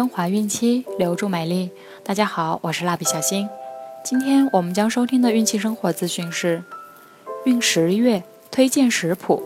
[0.00, 1.70] 升华孕期，留住美丽。
[2.02, 3.46] 大家好，我是蜡笔小新。
[4.02, 6.64] 今天我们将收听的孕期生活资讯是：
[7.44, 9.42] 孕十月推荐食谱，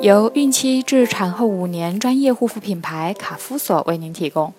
[0.00, 4.54] 由孕期至产后五年专业护肤品牌卡夫索为您提供。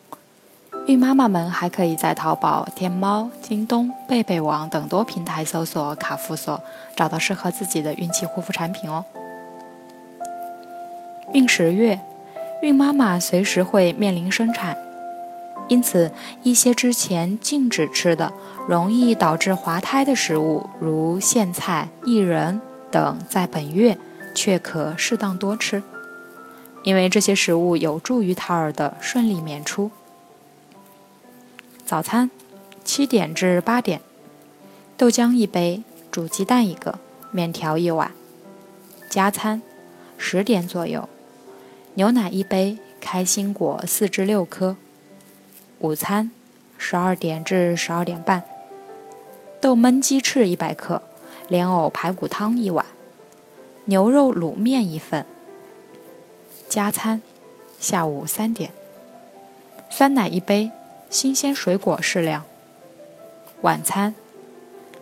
[0.88, 6.60] 孕妈妈们还可以在淘宝、天猫、京东、贝贝网等多平台搜索卡夫索，
[6.98, 9.06] 找到适合自己的孕期护肤产品哦。
[11.34, 12.00] 孕十月，
[12.62, 14.78] 孕妈妈随时会面临生产，
[15.68, 16.12] 因此
[16.44, 18.32] 一些之前禁止吃的、
[18.68, 22.62] 容易导致滑胎的食物，如苋菜、薏仁
[22.92, 23.98] 等，在本月
[24.34, 25.84] 却可适当多吃，
[26.84, 29.92] 因为这些食物有助于胎儿的顺利娩出。
[31.86, 32.32] 早餐，
[32.84, 34.00] 七点至八点，
[34.96, 37.00] 豆浆一杯，煮鸡蛋一个，
[37.32, 38.12] 面条一碗。
[39.10, 39.62] 加餐，
[40.18, 41.08] 十点左右，
[41.98, 44.76] 牛奶一杯，开心果四至六颗。
[45.80, 46.30] 午餐，
[46.78, 48.44] 十二点至十二点半，
[49.62, 51.02] 豆焖鸡翅一百克，
[51.48, 52.86] 莲藕排骨汤一碗，
[53.86, 55.26] 牛肉卤面一份。
[56.68, 57.22] 加餐，
[57.80, 58.72] 下午三点，
[59.90, 60.72] 酸奶一杯。
[61.10, 62.44] 新鲜水果适量。
[63.62, 64.16] 晚餐，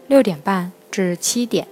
[0.06, 1.68] 六点半至七点。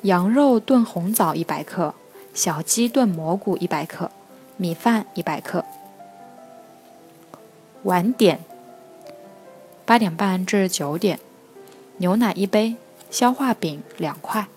[0.00, 1.94] 羊肉炖红枣一百克，
[2.36, 4.10] 小鸡炖蘑菇一百克，
[4.58, 5.64] 米饭一百克。
[7.84, 8.40] 晚点，
[9.86, 11.18] 八点半至九点。
[11.96, 12.76] 牛奶一杯，
[13.10, 14.48] 消化饼两块。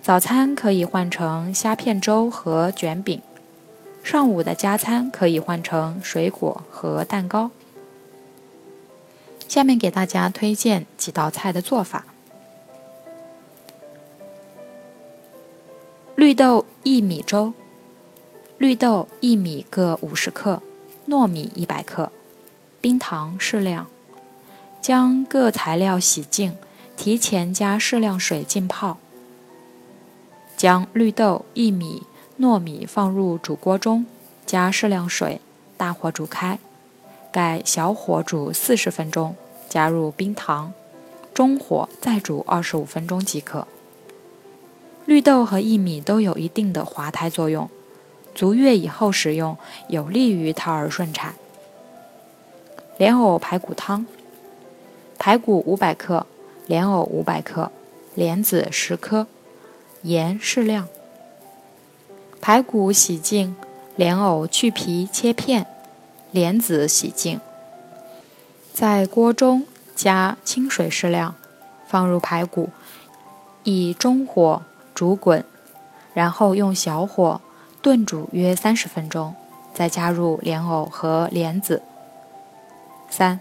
[0.00, 3.20] 早餐可以换成虾片粥和卷饼。
[4.02, 7.50] 上午的加餐可以换成水果和蛋糕。
[9.46, 12.06] 下面给大家推荐几道菜的做法：
[16.28, 17.54] 绿豆薏米粥，
[18.58, 20.60] 绿豆、薏米各五十克，
[21.08, 22.12] 糯米一百克，
[22.82, 23.86] 冰糖适量。
[24.82, 26.54] 将各材料洗净，
[26.98, 28.98] 提前加适量水浸泡。
[30.54, 32.02] 将绿豆、薏米。
[32.38, 34.04] 糯米放入煮锅中，
[34.44, 35.40] 加适量水，
[35.78, 36.58] 大火煮开，
[37.32, 39.34] 盖小火煮四十分钟，
[39.70, 40.74] 加入冰糖，
[41.32, 43.66] 中火再煮二十五分钟即可。
[45.08, 47.70] 绿豆和薏米都有一定的滑胎作用，
[48.34, 49.56] 足月以后食用
[49.88, 51.34] 有利于胎儿顺产。
[52.98, 54.04] 莲藕排骨汤，
[55.18, 56.26] 排骨五百克，
[56.66, 57.72] 莲藕五百克，
[58.14, 59.26] 莲子十颗，
[60.02, 60.86] 盐适量。
[62.42, 63.56] 排骨洗净，
[63.96, 65.66] 莲藕去皮切片，
[66.32, 67.40] 莲子洗净。
[68.74, 69.66] 在锅中
[69.96, 71.34] 加清水适量，
[71.86, 72.68] 放入排骨，
[73.64, 74.60] 以中火
[74.98, 75.44] 煮滚，
[76.12, 77.40] 然后用小火
[77.80, 79.32] 炖煮约三十分钟，
[79.72, 81.84] 再加入莲藕和莲子。
[83.08, 83.38] 三，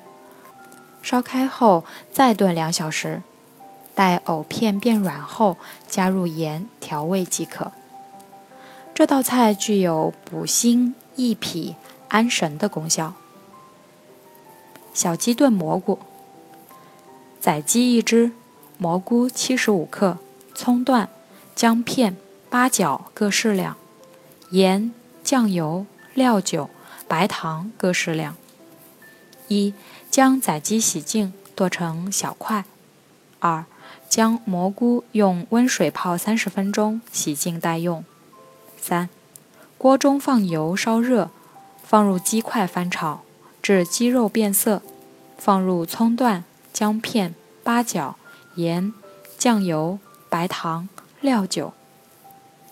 [1.01, 3.23] 烧开后再炖两小时，
[3.95, 5.57] 待藕片变软后，
[5.87, 7.71] 加入盐调味即可。
[8.93, 11.75] 这道菜具有补心益脾、
[12.09, 13.15] 安神的功效。
[14.93, 15.97] 小鸡炖蘑菇：
[17.39, 18.31] 宰鸡一只，
[18.77, 20.19] 蘑菇七十五克，
[20.53, 21.09] 葱段、
[21.57, 22.15] 姜片、
[22.51, 23.77] 八角各适量，
[24.51, 26.69] 盐、酱油、料酒、
[27.07, 28.35] 白糖各适量。
[29.47, 29.73] 一、
[30.11, 32.65] 将宰鸡洗净，剁成小块。
[33.39, 33.65] 二、
[34.07, 38.05] 将蘑菇用温水泡三十分钟，洗净待用。
[38.79, 39.09] 三，
[39.79, 41.31] 锅中放油烧热，
[41.83, 43.21] 放入鸡块翻炒，
[43.63, 44.83] 至鸡肉变色，
[45.39, 48.15] 放入葱段、姜片、八角、
[48.53, 48.93] 盐、
[49.39, 49.97] 酱油、
[50.29, 50.87] 白糖、
[51.19, 51.73] 料酒，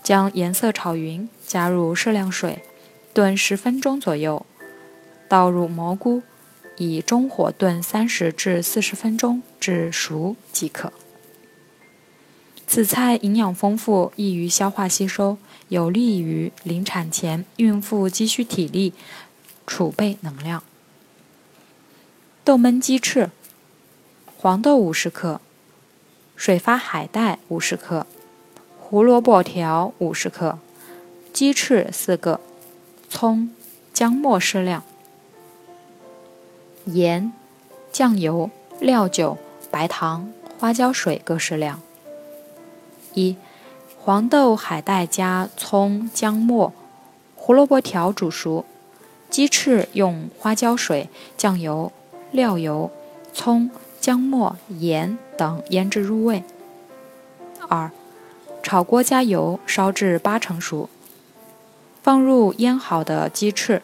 [0.03, 2.63] 将颜色炒匀，加入适量水，
[3.13, 4.45] 炖十分钟左右，
[5.27, 6.21] 倒入蘑菇，
[6.77, 10.93] 以中火炖三十至四十分钟至熟即可。
[12.67, 15.37] 此菜营养丰富，易于消化吸收，
[15.69, 18.93] 有利于临产前孕妇积蓄体力、
[19.65, 20.63] 储备能量。
[22.43, 23.31] 豆焖鸡翅：
[24.37, 25.41] 黄豆五十克，
[26.35, 28.05] 水发海带五十克，
[28.95, 30.57] 胡萝卜条五十克，
[31.33, 32.39] 鸡翅四个，
[33.09, 33.49] 葱、
[33.91, 34.83] 姜末适量，
[36.85, 37.33] 盐、
[37.91, 38.49] 酱油、
[38.79, 39.37] 料酒、
[39.69, 41.81] 白糖、花椒水各适量。
[43.15, 43.35] 一，
[43.99, 46.71] 黄豆、海带加葱、姜末、
[47.35, 48.63] 胡萝卜条煮熟，
[49.29, 51.91] 鸡翅用花椒水、酱油、
[52.31, 52.89] 料油、
[53.33, 53.69] 葱、
[53.99, 56.45] 姜末、盐等腌制入味。
[57.67, 57.91] 二，
[58.65, 60.89] 炒锅加油，烧至八成熟，
[62.01, 63.83] 放入腌好的鸡翅，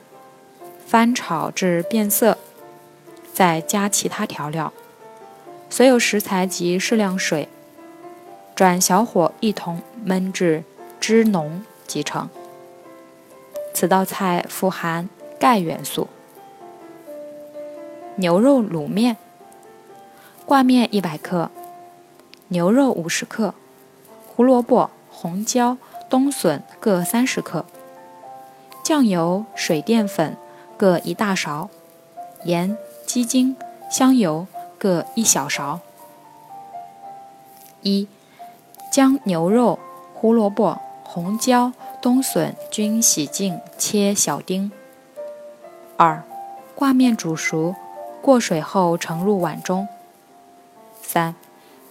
[0.87, 2.35] 翻炒至变色，
[3.31, 4.73] 再加其他调料，
[5.69, 7.47] 所有食材及适量水，
[8.55, 10.63] 转小火一同焖至
[10.99, 12.27] 汁浓即成。
[13.75, 15.07] 此道菜富含
[15.39, 16.07] 钙元素。
[18.15, 19.17] 牛肉卤面，
[20.43, 21.51] 挂面一百克，
[22.47, 23.53] 牛肉五十克。
[24.33, 25.77] 胡萝卜、红椒、
[26.09, 27.65] 冬笋各三十克，
[28.81, 30.37] 酱油、水淀粉
[30.77, 31.69] 各一大勺，
[32.45, 33.57] 盐、鸡精、
[33.91, 34.47] 香油
[34.77, 35.81] 各一小勺。
[37.81, 38.07] 一、
[38.89, 39.77] 将牛肉、
[40.13, 44.71] 胡萝卜、红椒、冬笋均洗净，切小丁。
[45.97, 46.23] 二、
[46.73, 47.75] 挂面煮熟，
[48.21, 49.89] 过水后盛入碗中。
[51.01, 51.35] 三、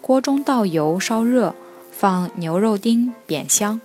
[0.01, 1.55] 锅中倒油，烧热。
[1.91, 3.81] 放牛肉丁煸香，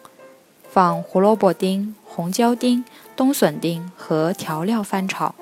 [0.70, 2.86] 放胡萝卜丁、红椒丁、
[3.16, 5.36] 冬笋丁和调料翻炒，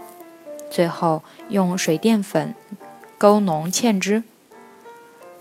[0.71, 2.55] 最后用水淀粉
[3.17, 4.23] 勾浓芡汁，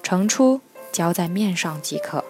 [0.02, 0.60] 盛出
[0.92, 2.24] 浇在面上即可。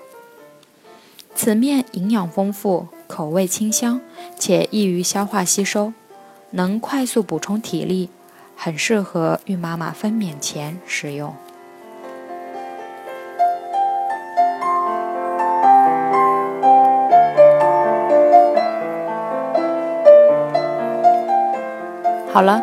[1.34, 4.00] 此面营养丰富，口味清香，
[4.38, 5.92] 且易于消化吸收，
[6.50, 8.10] 能快速补充体力，
[8.54, 11.34] 很适合孕妈妈分娩前食用。
[22.32, 22.62] 好了，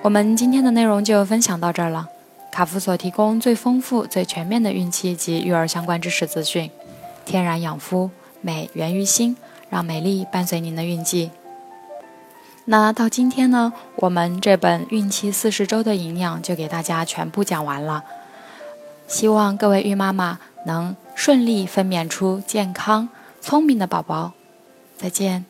[0.00, 2.08] 我们今天的内容就分享到这儿了。
[2.52, 6.70] 卡夫所提供最丰富、最全面的孕期及育儿相关知识资讯，
[7.24, 9.36] 天然养肤，美源于心，
[9.68, 11.32] 让美丽伴随您的孕期。
[12.66, 18.04] 那到今天呢，我们这本孕期四十周的营养就给大家全部讲完了。
[19.08, 23.08] 希望各位孕妈妈能顺利分娩出健康、
[23.40, 24.34] 聪明的宝宝。
[24.96, 25.49] 再见。